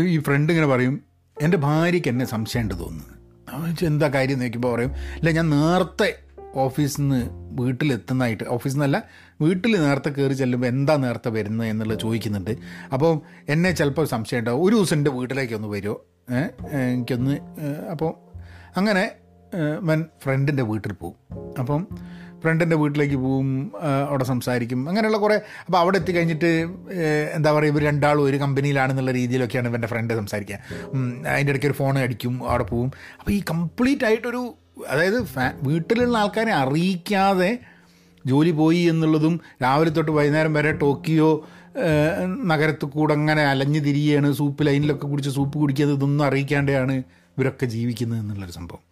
ഈ 0.06 0.18
ഫ്രണ്ട് 0.18 0.52
ഇങ്ങനെ 0.52 0.68
പറയും 0.68 1.02
എന്റെ 1.42 1.56
ഭാര്യയ്ക്ക് 1.56 2.08
എന്നെ 2.08 2.24
സംശയമുണ്ട് 2.24 2.74
തോന്നുന്നു. 2.74 3.86
എന്താ 3.86 4.08
കാര്യം? 4.08 4.38
നോക്കിയപ്പോൾ 4.38 4.74
പറയും 4.74 4.92
ഇല്ല 5.16 5.30
ഞാൻ 5.30 5.50
നേരത്തെ 5.50 6.14
ഓഫീസിൽ 6.54 7.02
നിന്ന് 7.02 7.28
വീട്ടിലെത്തുന്നതായിട്ട് 7.62 8.44
ഓഫീസിൽ 8.44 8.76
നിന്നല്ല 8.76 9.04
വീട്ടിൽ 9.40 9.80
നേരത്തെ 9.80 10.08
കയറി 10.08 10.32
ചെല്ലുമ്പോൾ 10.32 10.66
എന്താ 10.66 10.96
നേരത്തെ 10.96 11.28
വരുന്നത് 11.28 11.68
എന്നുള്ളത് 11.68 11.98
ചോദിക്കുന്നുണ്ട്. 11.98 12.56
അപ്പോൾ 12.92 13.20
എന്നെ 13.48 13.72
ചിലപ്പോൾ 13.72 14.06
സംശയം 14.06 14.38
ഉണ്ടാവും 14.38 14.64
ഒരു 14.66 14.76
ദിവസം 14.76 14.96
എന്റെ 14.96 15.10
വീട്ടിലേക്ക് 15.10 15.54
ഒന്ന് 15.54 15.68
വരുമോ 15.68 16.04
എനിക്കൊന്ന് 16.72 17.38
അപ്പോൾ 17.90 18.14
അങ്ങനെ 18.76 19.12
മൻ 19.82 20.04
ഫ്രണ്ടിന്റെ 20.22 20.62
വീട്ടിൽ 20.62 20.92
പോവും. 20.92 21.16
അപ്പം 21.58 21.88
ഫ്രണ്ടിന്റെ 22.42 22.76
വീട്ടിലേക്ക് 22.76 23.14
പോവും 23.14 23.72
അവിടെ 24.08 24.24
സംസാരിക്കും 24.24 24.88
അങ്ങനെയുള്ള 24.88 25.18
കുറേ. 25.18 25.34
അപ്പോൾ 25.66 25.78
അവിടെ 25.78 25.96
എത്തിക്കഴിഞ്ഞിട്ട് 25.96 26.46
കഴിഞ്ഞിട്ട് 26.46 27.32
എന്താ 27.34 27.52
പറയുക 27.52 27.72
ഇവർ 27.72 27.82
രണ്ടാളും 27.82 28.22
ഒരു 28.22 28.36
കമ്പനിയിലാണെന്നുള്ള 28.36 29.10
രീതിയിലൊക്കെയാണ് 29.10 29.68
ഇവന്റെ 29.68 29.88
ഫ്രണ്ട് 29.88 30.14
സംസാരിക്കുക. 30.14 30.58
അതിന്റെ 31.26 31.50
ഇടയ്ക്ക് 31.50 31.66
ഒരു 31.66 31.74
ഫോൺ 31.74 31.98
അടിക്കും 31.98 32.48
അവിടെ 32.48 32.62
പോവും. 32.62 32.90
അപ്പോൾ 33.18 33.30
ഈ 33.30 33.42
കംപ്ലീറ്റ് 33.50 34.04
ആയിട്ടൊരു 34.04 34.54
അതായത് 34.76 35.18
വീട്ടിലുള്ള 35.62 36.18
ആൾക്കാരെ 36.18 36.52
അറിയിക്കാതെ 36.52 37.58
ജോലി 38.26 38.50
പോയി 38.50 38.78
എന്നുള്ളതും 38.78 39.40
രാവിലെ 39.62 39.90
തൊട്ട് 39.90 40.10
വൈകുന്നേരം 40.10 40.54
വരെ 40.54 40.72
ടോക്കിയോ 40.72 41.48
നഗരത്തിൽ 42.44 42.88
കൂടെ 42.88 43.12
അങ്ങനെ 43.14 43.42
അലഞ്ഞു 43.42 43.80
തിരിയാണ് 43.80 44.32
സൂപ്പ് 44.32 44.66
ലൈനിലൊക്കെ 44.66 45.06
കുടിച്ച് 45.06 45.30
സൂപ്പ് 45.30 45.58
കുടിക്കാതെ 45.58 45.92
ഇതൊന്നും 45.92 46.24
അറിയിക്കാണ്ടാണ് 46.24 46.92
ഇവരൊക്കെ 47.38 47.66
ജീവിക്കുന്നത് 47.66 48.20
എന്നുള്ളൊരു 48.20 48.52
സംഭവം. 48.52 48.82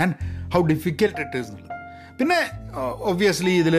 And 0.00 0.14
how 0.54 0.66
difficult 0.66 1.20
it 1.20 1.38
is 1.38 1.48
എന്നുള്ളത്. 1.48 1.74
പിന്നെ 2.18 2.38
ഒബ്വിയസ്ലി 3.10 3.52
ഇതിൽ 3.62 3.76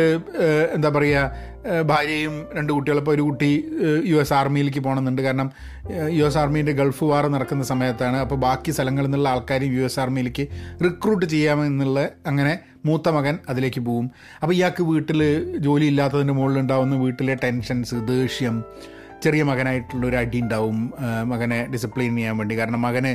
എന്താ 0.76 0.90
പറയുക 0.90 1.82
ഭാര്യയും 1.90 2.36
രണ്ട് 2.58 2.72
കുട്ടികളും 2.74 3.02
ഇപ്പോൾ 3.02 3.12
ഒരു 3.12 3.22
കുട്ടി 3.22 3.50
യു 4.12 4.18
എസ് 4.22 4.34
ആർമിയിലേക്ക് 4.34 4.80
പോകണമെന്നുണ്ട്. 4.80 5.22
കാരണം 5.22 5.48
യു 6.18 6.24
എസ് 6.28 6.38
ആർമീന്റെ 6.38 6.72
ഗൾഫ് 6.72 7.04
വാർ 7.04 7.26
നടക്കുന്ന 7.28 7.64
സമയത്താണ് 7.64 8.18
അപ്പോൾ 8.18 8.36
ബാക്കി 8.36 8.72
സ്ഥലങ്ങളിൽ 8.72 9.08
നിന്നുള്ള 9.08 9.30
ആൾക്കാരും 9.30 9.74
യു 9.78 9.84
എസ് 9.88 10.00
ആർമിയിലേക്ക് 10.00 10.46
റിക്രൂട്ട് 10.86 11.26
ചെയ്യാമെന്നുള്ള 11.26 12.10
അങ്ങനെ 12.32 12.54
മൂത്ത 12.86 13.10
മകൻ 13.18 13.38
അതിലേക്ക് 13.50 13.82
പോവും. 13.90 14.08
അപ്പോൾ 14.42 14.54
ഇയാൾക്ക് 14.54 14.84
വീട്ടിൽ 14.92 15.22
ജോലി 15.68 15.86
ഇല്ലാത്തതിന്റെ 15.86 16.34
മുകളിലുണ്ടാവുന്ന 16.34 16.98
വീട്ടിലെ 17.06 17.36
ടെൻഷൻസ് 17.44 17.96
ദേഷ്യം 18.14 18.58
ചെറിയ 19.24 19.44
മകനായിട്ടുള്ള 19.44 20.04
ഒരു 20.08 20.18
അടി 20.24 20.40
ഉണ്ടാവും. 20.42 20.78
മകനെ 21.32 21.60
ഡിസിപ്ലിൻ 21.72 22.16
ചെയ്യാൻ 22.16 22.36
വേണ്ടി. 22.38 22.60
കാരണം 22.60 22.82
മകന് 22.82 23.14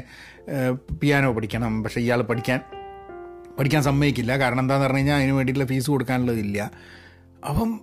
പിയാനോ 1.02 1.32
പഠിക്കണം. 1.32 1.82
പക്ഷേ 1.82 2.00
ഇയാൾ 2.00 2.22
പഠിക്കാൻ 2.22 2.60
പഠിക്കാൻ 3.58 3.82
സമ്മതിക്കില്ല. 3.82 4.38
കാരണം 4.38 4.60
എന്താണെന്ന് 4.60 4.86
പറഞ്ഞു 4.86 4.98
കഴിഞ്ഞാൽ 4.98 5.16
അതിന് 5.16 5.32
വേണ്ടിയിട്ടുള്ള 5.32 5.68
ഫീസ് 5.72 5.90
കൊടുക്കാനുള്ളതില്ല. 5.90 6.70
അപ്പം 7.48 7.80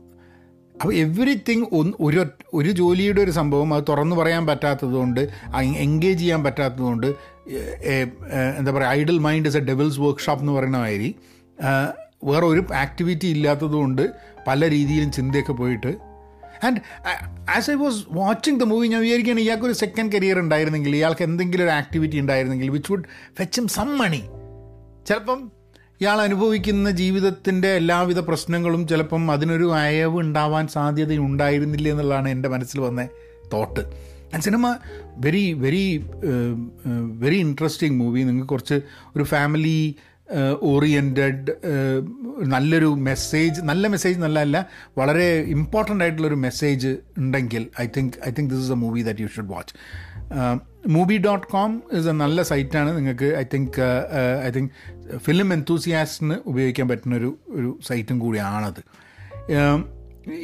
അപ്പോൾ 0.75 0.93
എവറിത്തിങ് 0.93 1.65
ഒരു 1.99 2.25
ഒരു 2.53 2.71
ജോലിയുടെ 2.71 3.21
ഒരു 3.21 3.31
സംഭവം 3.31 3.73
അത് 3.73 3.83
തുറന്നു 3.89 4.15
പറയാൻ 4.15 4.47
പറ്റാത്തതുകൊണ്ട് 4.47 5.19
എൻഗേജ് 5.85 6.19
ചെയ്യാൻ 6.19 6.43
പറ്റാത്തതുകൊണ്ട് 6.43 7.07
എന്താ 8.59 8.71
പറയുക 8.71 8.89
idle 8.89 9.17
mind 9.17 9.47
is 9.47 9.57
a 9.57 9.59
devil's 9.59 9.99
workshop 9.99 10.43
എന്ന് 10.43 10.53
പറയുന്ന 10.53 10.77
മാതിരി 10.77 11.15
വേറെ 12.23 12.45
ഒരു 12.45 12.65
ആക്ടിവിറ്റി 12.73 13.27
ഇല്ലാത്തതുകൊണ്ട് 13.27 14.09
പല 14.47 14.69
രീതിയിലും 14.69 15.11
ചിന്തയൊക്കെ 15.11 15.53
പോയിട്ട്. 15.53 15.91
And 16.65 16.81
as 17.49 17.71
I 17.71 17.73
was 17.73 18.03
watching 18.11 18.59
the 18.59 18.63
movie 18.63 18.87
ഞാൻ 18.87 19.01
വിചാരിക്കുകയാണ് 19.01 19.39
ഇയാൾക്ക് 19.39 19.65
ഒരു 19.65 19.73
സെക്കൻഡ് 19.73 20.11
കരിയർ 20.11 20.39
ഉണ്ടായിരുന്നെങ്കിൽ 20.39 20.95
ഇയാൾക്ക് 20.95 21.23
എന്തെങ്കിലും 21.23 21.63
ഒരു 21.63 21.71
ആക്ടിവിറ്റി 21.71 22.19
ഉണ്ടായിരുന്നെങ്കിൽ 22.19 22.69
വിച്ച് 22.69 22.91
വുഡ് 22.91 23.03
ഫെച്ചും 23.37 23.67
സം 23.67 23.97
മണി 23.97 24.21
ചിലപ്പം 25.07 25.60
ഇയാൾ 26.01 26.21
അനുഭവിക്കുന്ന 26.21 26.91
ജീവിതത്തിന്റെ 26.91 27.67
എല്ലാവിധ 27.67 28.19
പ്രശ്നങ്ങളും 28.19 28.87
ചിലപ്പം 28.87 29.31
അതിനൊരു 29.31 29.73
അയവ് 29.73 30.19
ഉണ്ടാവാൻ 30.19 30.67
സാധ്യത 30.67 31.17
ഉണ്ടായിരുന്നില്ല 31.17 31.89
എന്നുള്ളതാണ് 31.89 32.29
എന്റെ 32.29 32.49
മനസ്സിൽ 32.49 32.79
വന്ന 32.79 33.07
thought. 33.53 33.79
And 34.33 34.41
cinema 34.41 34.77
very 35.17 35.53
very 35.53 36.05
very 37.17 37.35
interesting 37.35 37.97
movie 37.97 38.21
നിങ്ങൾക്ക് 38.21 38.49
കുറച്ച് 38.49 38.81
ഒരു 39.15 39.23
ഫാമിലി 39.23 39.95
ഓറിയന്റഡ് 40.61 41.51
നല്ലൊരു 42.45 42.85
മെസ്സേജ് 42.85 43.61
നല്ല 43.61 43.87
മെസ്സേജ് 43.87 44.19
നല്ലതല്ല 44.19 44.67
വളരെ 44.97 45.39
ഇമ്പോർട്ടന്റ് 45.39 46.03
ആയിട്ടുള്ളൊരു 46.03 46.35
മെസ്സേജ് 46.35 46.97
ഉണ്ടെങ്കിൽ 47.17 47.67
I 47.81 47.87
think 47.97 48.13
I 48.27 48.31
think 48.31 48.53
this 48.53 48.63
is 48.65 48.71
a 48.71 48.75
movie 48.75 49.01
that 49.01 49.21
you 49.21 49.27
should 49.27 49.51
watch 49.51 49.75
movie 50.87 51.17
dot 51.17 51.47
com 51.47 51.83
is 51.91 52.07
a 52.07 52.11
നല്ല 52.11 52.41
സൈറ്റാണ് 52.41 52.97
നിങ്ങൾക്ക് 52.97 53.25
I 53.37 53.43
think 53.53 53.81
I 54.45 54.49
think 54.49 54.71
film 55.17 55.53
എന്തൂസിയാസ്റ്റിന് 55.53 56.33
ഉപയോഗിക്കാൻ 56.45 56.87
പറ്റുന്ന 56.87 57.15
ഒരു 57.15 57.37
ഒരു 57.49 57.79
സൈറ്റും 57.87 58.19
കൂടിയാണത്. 58.19 58.81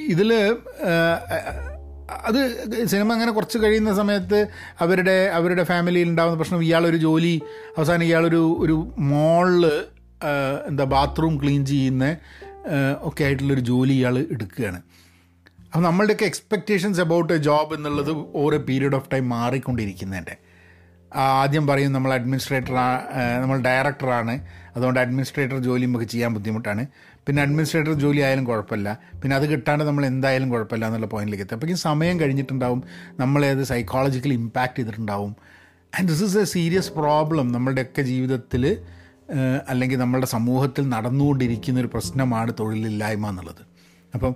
ഇതിൽ 0.08 0.34
അത് 2.26 2.40
സിനിമ 2.86 3.14
അങ്ങനെ 3.14 3.32
കുറച്ച് 3.32 3.58
കഴിയുന്ന 3.58 3.96
സമയത്ത് 3.96 4.48
അവരുടെ 4.80 5.30
അവരുടെ 5.34 5.64
ഫാമിലിയിൽ 5.64 6.10
ഉണ്ടാകുന്ന 6.10 6.38
പ്രശ്നം 6.38 6.64
ഇയാളൊരു 6.64 6.98
ജോലി 6.98 7.42
അവസാനം 7.78 8.04
ഇയാളൊരു 8.04 8.58
ഒരു 8.60 8.94
മോളിൽ 9.00 9.66
എന്താ 10.68 10.84
ബാത്റൂം 10.84 11.44
ക്ലീൻ 11.44 11.66
ചെയ്യുന്ന 11.66 12.04
ആ, 12.72 12.98
ഒക്കെ 13.02 13.24
ആയിട്ടുള്ളൊരു 13.24 13.60
ജോലി 13.60 13.94
ഇയാൾ 13.94 14.18
എടുക്കുകയാണ്. 14.32 14.80
അപ്പോൾ 15.74 15.86
നമ്മളുടെയൊക്കെ 15.86 16.26
എക്സ്പെക്റ്റേഷൻസ് 16.26 17.02
അബൌട്ട് 17.02 17.34
എ 17.34 17.38
ജോബ് 17.38 17.74
എന്നുള്ളത് 17.76 18.12
ഓരോ 18.42 18.58
പീരീഡ് 18.58 18.96
ഓഫ് 18.96 19.10
ടൈം 19.14 19.30
മാറിക്കൊണ്ടിരിക്കുന്നതിന്റെ. 19.30 20.36
ആദ്യം 21.16 21.68
പറയും 21.68 21.92
നമ്മൾ 21.94 22.14
അഡ്മിനിസ്ട്രേറ്റർ 22.14 22.74
നമ്മൾ 23.42 23.58
ഡയറക്ടറാണ് 23.62 24.34
അതുകൊണ്ട് 24.76 25.00
അഡ്മിനിസ്ട്രേറ്റർ 25.00 25.58
ജോലി 25.58 25.86
നമുക്ക് 25.86 26.06
ചെയ്യാൻ 26.06 26.34
ബുദ്ധിമുട്ടാണ്. 26.34 26.84
പിന്നെ 27.28 27.42
അഡ്മിനിസ്ട്രേറ്റർ 27.42 27.94
ജോലി 27.94 28.20
ആയാലും 28.20 28.46
കുഴപ്പമില്ല. 28.46 28.90
പിന്നെ 29.22 29.36
അത് 29.38 29.46
കിട്ടാണ്ട് 29.52 29.84
നമ്മൾ 29.84 30.06
എന്തായാലും 30.06 30.50
കുഴപ്പമില്ല 30.50 30.86
എന്നുള്ള 30.86 31.06
പോയിന്റിലേക്ക് 31.06 31.44
എത്തും. 31.44 31.56
അപ്പോഴേക്കും 31.56 31.82
സമയം 31.82 32.20
കഴിഞ്ഞിട്ടുണ്ടാവും. 32.20 32.84
നമ്മളേത് 33.20 33.64
സൈക്കോളജിക്കൽ 33.64 34.34
ഇമ്പാക്റ്റ് 34.34 34.80
ചെയ്തിട്ടുണ്ടാവും. 34.80 35.36
And 35.98 36.08
this 36.10 36.24
is 36.24 36.38
a 36.38 36.44
serious 36.44 36.92
problem 36.92 37.52
നമ്മളുടെയൊക്കെ 37.52 38.02
ജീവിതത്തിൽ 38.02 38.66
അല്ലെങ്കിൽ 39.70 39.98
നമ്മളുടെ 39.98 40.28
സമൂഹത്തിൽ 40.28 40.90
നടന്നുകൊണ്ടിരിക്കുന്ന 40.90 41.80
ഒരു 41.80 41.90
പ്രശ്നമാണ് 41.94 42.52
തൊഴിലില്ലായ്മ 42.60 43.30
എന്നുള്ളത്. 43.30 43.64
അപ്പം 44.16 44.36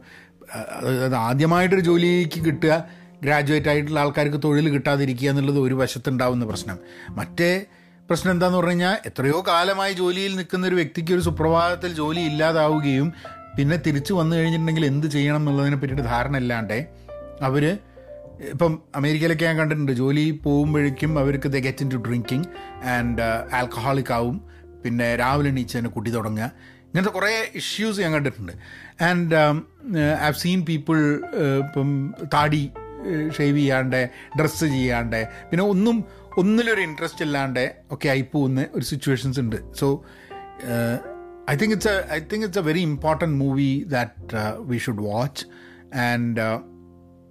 അത് 0.56 1.04
അത് 1.06 1.16
ആദ്യമായിട്ടൊരു 1.16 1.82
ജോലിക്ക് 1.82 2.46
കിട്ടുക 2.46 2.74
ഗ്രാജുവേറ്റ് 3.24 3.70
ആയിട്ടുള്ള 3.70 4.00
ആൾക്കാർക്ക് 4.00 4.40
തൊഴിൽ 4.44 4.70
കിട്ടാതിരിക്കുക 4.70 5.30
എന്നുള്ളത് 5.30 5.60
ഒരു 5.60 5.74
വശത്തുണ്ടാവുന്ന 5.74 6.46
പ്രശ്നം. 6.46 6.78
മറ്റേ 7.10 7.66
പ്രശ്നം 8.10 8.32
എന്താന്ന് 8.32 8.58
പറഞ്ഞു 8.58 8.72
കഴിഞ്ഞാൽ 8.72 8.96
എത്രയോ 9.06 9.44
കാലമായി 9.48 9.94
ജോലിയിൽ 9.94 10.36
നിൽക്കുന്ന 10.36 10.68
ഒരു 10.68 10.76
വ്യക്തിക്ക് 10.76 11.14
ഒരു 11.14 11.22
സുപ്രഭാതത്തിൽ 11.22 11.94
ജോലി 11.94 12.20
ഇല്ലാതാവുകയും 12.20 13.14
പിന്നെ 13.58 13.78
തിരിച്ചു 13.78 14.14
വന്നു 14.14 14.36
കഴിഞ്ഞിട്ടുണ്ടെങ്കിൽ 14.36 14.86
എന്ത് 14.86 15.08
ചെയ്യണം 15.08 15.40
എന്നുള്ളതിനെ 15.42 15.76
പറ്റിയിട്ട് 15.76 16.04
ധാരണ 16.04 16.38
ഇല്ലാണ്ട് 16.38 16.88
അവർ 17.42 17.80
ഇപ്പം 18.52 18.82
അമേരിക്കയിലൊക്കെ 18.96 19.46
ഞാൻ 19.46 19.58
കണ്ടിട്ടുണ്ട് 19.58 19.92
ജോലി 19.92 20.32
പോകുമ്പോഴേക്കും 20.44 21.20
അവർക്ക് 21.20 21.50
the 21.50 21.58
get 21.58 21.84
into 21.90 21.96
drinking 21.96 22.48
and 22.86 23.22
alcoholic 23.54 24.14
ആവും. 24.14 24.38
പിന്നെ 24.84 25.16
രാവിലെ 25.16 25.50
എണീച്ച് 25.50 25.78
തന്നെ 25.78 25.90
കുട്ടി 25.90 26.10
തുടങ്ങുക. 26.10 26.52
ഇങ്ങനത്തെ 26.92 27.14
കുറേ 27.14 27.52
ഇഷ്യൂസ് 27.56 28.00
ഞാൻ 28.02 28.12
കണ്ടിട്ടുണ്ട്. 28.14 28.54
And 29.02 29.36
I 29.98 30.26
have 30.26 30.40
seen 30.40 30.62
people 30.66 30.98
ഇപ്പം 31.66 31.90
താടി 32.34 32.64
ഷേവ് 33.38 33.58
ചെയ്യാണ്ട് 33.58 34.02
ഡ്രസ്സ് 34.40 34.66
ചെയ്യാണ്ട് 34.66 35.30
പിന്നെ 35.52 35.64
ഒന്നും 35.66 35.98
ഒന്നിലൊരു 36.38 36.82
ഇൻട്രസ്റ്റ് 36.82 37.26
ഇല്ലാണ്ട് 37.26 37.64
ഒക്കെ 37.92 38.10
ആയി 38.10 38.22
പോകുന്ന 38.34 38.66
ഒരു 38.76 38.86
സിറ്റുവേഷൻസ് 38.86 39.40
ഉണ്ട്. 39.40 39.58
So 39.80 39.88
I 41.52 41.56
think 41.56 41.76
it's 41.76 41.96
I 42.12 42.20
think 42.20 42.46
it's 42.46 42.60
a 42.60 42.62
very 42.62 42.82
important 42.82 43.38
movie 43.38 43.72
that 43.88 44.44
we 44.60 44.78
should 44.78 45.02
watch 45.02 45.46
and 46.00 46.42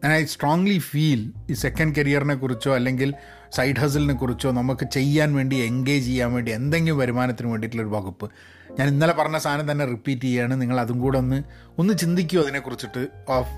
and 0.05 0.13
I 0.13 0.25
strongly 0.25 0.79
feel 0.91 1.33
ഈ 1.51 1.53
സെക്കൻഡ് 1.53 1.95
കരിയറിനെ 1.99 2.35
കുറിച്ചോ 2.35 2.75
അല്ലെങ്കിൽ 2.75 3.15
സൈഡ് 3.57 3.81
ഹസിലിനെ 3.83 4.15
കുറിച്ചോ 4.23 4.49
നമുക്ക് 4.59 4.85
ചെയ്യാൻ 4.97 5.31
വേണ്ടി 5.39 5.57
എൻഗേജ് 5.69 6.07
ചെയ്യാൻ 6.11 6.31
വേണ്ടി 6.37 6.51
എന്തെങ്കിലും 6.59 6.99
വരുമാനത്തിന് 7.03 7.49
വേണ്ടിയിട്ടുള്ളൊരു 7.53 7.93
വകുപ്പ്. 7.97 8.27
ഞാൻ 8.79 8.87
ഇന്നലെ 8.93 9.15
പറഞ്ഞ 9.21 9.39
സാധനം 9.45 9.67
തന്നെ 9.71 9.85
റിപ്പീറ്റ് 9.95 10.25
ചെയ്യുകയാണ് 10.27 10.55
നിങ്ങൾ 10.61 10.77
അതും 10.85 10.99
കൂടെ 11.05 11.19
ഒന്ന് 11.23 11.39
ഒന്ന് 11.81 11.95
ചിന്തിക്കുമോ 12.03 12.43
അതിനെക്കുറിച്ചിട്ട് 12.45 13.03
of 13.39 13.55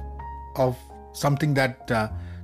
of 0.64 0.80
something 1.22 1.56
that 1.60 2.00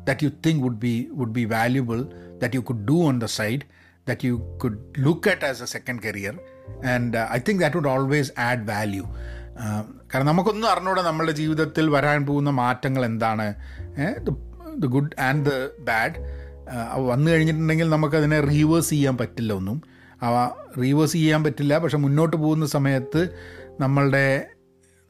that 0.08 0.24
you 0.26 0.30
think 0.46 0.60
would 0.66 0.80
be 0.86 0.94
would 1.20 1.34
be 1.38 1.44
valuable 1.56 2.00
that 2.42 2.56
you 2.58 2.62
could 2.70 2.84
do 2.90 2.96
on 3.08 3.16
the 3.24 3.28
side 3.38 3.62
that 4.06 4.26
you 4.28 4.34
could 4.64 4.78
look 5.06 5.30
at 5.34 5.46
as 5.50 5.62
a 5.66 5.70
second 5.76 6.02
career 6.06 6.34
and 6.94 7.18
I 7.36 7.38
think 7.48 7.62
that 7.64 7.78
would 7.78 7.90
always 7.94 8.32
add 8.48 8.64
value 8.72 9.04
കാരണം 10.10 10.28
നമുക്കൊന്നും 10.32 10.68
അറിഞ്ഞൂടെ 10.72 11.02
നമ്മുടെ 11.02 11.32
ജീവിതത്തിൽ 11.32 11.86
വരാൻ 11.96 12.20
പോകുന്ന 12.26 12.50
മാറ്റങ്ങൾ 12.62 13.02
എന്താണ്. 13.04 13.46
The 14.82 14.86
good 14.96 15.16
and 15.28 15.44
the 15.48 15.52
bad 15.88 16.18
വന്നു 16.96 17.30
കഴിഞ്ഞിട്ടുണ്ടെങ്കിൽ 17.30 17.90
നമുക്കതിനെ 17.90 18.40
റീവേഴ്സ് 18.40 18.90
ചെയ്യാൻ 18.90 19.16
പറ്റില്ല 19.16 19.52
ഒന്നും. 19.52 19.82
റീവേഴ്സ് 20.82 21.12
ചെയ്യാൻ 21.12 21.44
പറ്റില്ല. 21.44 21.78
പക്ഷെ 21.78 21.98
മുന്നോട്ട് 21.98 22.36
പോകുന്ന 22.36 22.66
സമയത്ത് 22.66 23.28
നമ്മളുടെ 23.80 24.46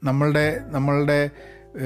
നമ്മളുടെ 0.04 0.60
നമ്മളുടെ 0.64 1.30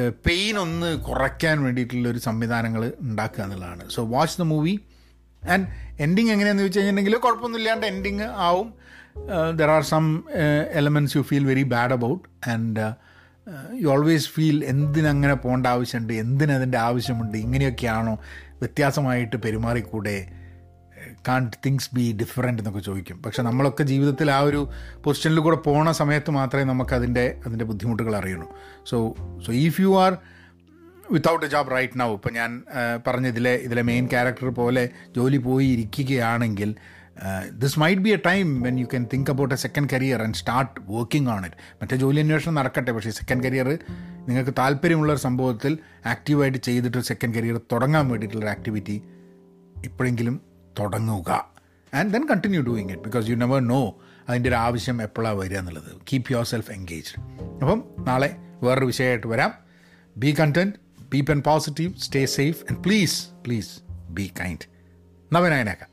പെയിൻ 0.09 0.59
ഒന്ന് 0.59 1.01
കുറയ്ക്കാൻ 1.01 1.63
വേണ്ടിയിട്ടുള്ള 1.63 2.09
ഒരു 2.09 2.19
സംവിധാനങ്ങൾ 2.19 2.93
ഉണ്ടാക്കുക 3.01 3.45
എന്നുള്ളതാണ്. 3.45 3.91
So 3.91 4.07
watch 4.07 4.39
the 4.39 4.43
movie 4.43 4.81
and 5.51 5.67
ending 6.01 6.31
എങ്ങനെയാണെന്ന് 6.31 6.65
വെച്ച് 6.65 6.79
കഴിഞ്ഞിട്ടുണ്ടെങ്കിൽ 6.79 7.21
കുഴപ്പമൊന്നുമില്ലാണ്ട് 7.21 7.87
എൻഡിങ് 7.87 8.21
ആവും. 8.21 8.75
There 9.57 9.71
are 9.71 9.83
some 9.83 10.23
elements 10.73 11.17
you 11.17 11.23
feel 11.23 11.45
very 11.45 11.63
bad 11.63 11.93
about 11.93 12.51
and 12.51 12.93
you 13.75 13.87
always 13.87 14.29
feel 14.29 14.65
എന്തിനങ്ങനെ 14.65 15.35
പോകേണ്ട 15.35 15.67
ആവശ്യമുണ്ട് 15.67 16.13
എന്തിനതിന്റെ 16.13 16.79
ആവശ്യമുണ്ട് 16.79 17.39
ഇങ്ങനെയൊക്കെയാണോ 17.39 18.19
വ്യത്യാസമായിട്ട് 18.63 19.37
പെരുമാറിക്കൂടെ? 19.45 20.17
കാണ്ട് 21.29 21.55
തിങ്സ് 21.65 21.89
ബി 21.95 22.05
ഡിഫറെന്റ് 22.21 22.61
എന്നൊക്കെ 22.63 22.83
ചോദിക്കും. 22.89 23.17
പക്ഷെ 23.23 23.43
നമ്മളൊക്കെ 23.43 23.85
ജീവിതത്തിൽ 23.85 24.29
ആ 24.31 24.41
ഒരു 24.49 24.61
പൊസിഷനിൽ 25.05 25.41
കൂടെ 25.41 25.59
പോണ 25.67 25.93
സമയത്ത് 26.01 26.31
മാത്രമേ 26.31 26.65
നമുക്കതിന്റെ 26.65 27.25
അതിന്റെ 27.47 27.65
ബുദ്ധിമുട്ടുകൾ 27.71 28.17
അറിയുള്ളൂ. 28.17 28.49
So 28.91 28.97
so 29.47 29.53
if 29.67 29.81
you 29.81 29.93
are 30.05 30.13
without 31.13 31.45
a 31.47 31.49
job 31.49 31.71
right 31.77 32.01
now 32.01 32.09
ഇപ്പോൾ 32.15 32.33
ഞാൻ 32.33 32.51
പറഞ്ഞ 33.07 33.27
ഇതിലെ 33.27 33.55
ഇതിലെ 33.67 33.83
മെയിൻ 33.83 34.05
ക്യാരക്ടർ 34.07 34.49
പോലെ 34.61 34.85
ജോലി 35.17 35.39
പോയി 35.49 35.67
ഇരിക്കുകയാണെങ്കിൽ 35.67 36.71
this 37.63 37.79
might 37.79 38.03
be 38.03 38.11
a 38.11 38.19
time 38.27 38.47
when 38.63 38.77
you 38.79 38.85
can 38.85 39.05
think 39.13 39.31
about 39.31 39.55
a 39.55 39.59
second 39.59 39.91
career 39.93 40.21
and 40.23 40.35
start 40.35 40.73
working 40.93 41.31
on 41.31 41.43
it 41.47 41.59
മറ്റേ 41.83 41.97
ജോലി 41.97 42.21
അന്വേഷണം 42.21 42.55
നടക്കട്ടെ 42.55 42.93
പക്ഷേ 42.93 43.11
സെക്കൻഡ് 43.11 43.45
കരിയർ 43.45 43.69
നിങ്ങൾക്ക് 44.29 44.55
താല്പര്യമുള്ള 44.59 45.13
ഒരു 45.13 45.21
സംഭവത്തിൽ 45.21 45.79
ആക്റ്റീവായിട്ട് 46.07 46.59
ചെയ്തിട്ട് 46.59 47.01
സെക്കൻഡ് 47.01 47.35
കരിയർ 47.35 47.61
തുടങ്ങാൻ 47.73 48.09
വേണ്ടിയിട്ടുള്ളൊരു 48.09 48.51
ആക്ടിവിറ്റി 48.51 49.03
ഇപ്പോഴെങ്കിലും 49.85 50.41
തുടങ്ങുക. 50.79 51.51
And 51.95 52.13
then 52.13 52.27
continue 52.27 52.63
doing 52.63 52.91
it 52.91 53.03
because 53.03 53.31
you 53.31 53.37
never 53.37 53.61
know 53.61 53.99
അതിന്റെ 54.29 54.49
ഒരു 54.49 54.57
ആവശ്യം 54.57 55.03
എപ്പോഴാണ് 55.03 55.37
വരിക 55.37 55.59
എന്നുള്ളത്. 55.59 55.93
കീപ് 56.13 56.33
യുവർ 56.33 56.45
സെൽഫ് 56.45 56.71
എൻഗേജ്ഡ് 56.71 57.23
അപ്പം 57.63 57.85
നാളെ 57.99 58.37
വേറൊരു 58.63 58.85
വിഷയമായിട്ട് 58.85 59.27
വരാം. 59.27 59.53
Be 60.17 60.35
content 60.41 60.77
be 61.11 61.21
pen 61.21 61.43
positive 61.47 61.95
stay 61.95 62.27
safe 62.27 62.63
and 62.71 62.85
please 62.85 63.27
please 63.47 63.81
be 64.11 64.33
kind 64.41 64.67
നവനായനേക്കാം. 65.33 65.89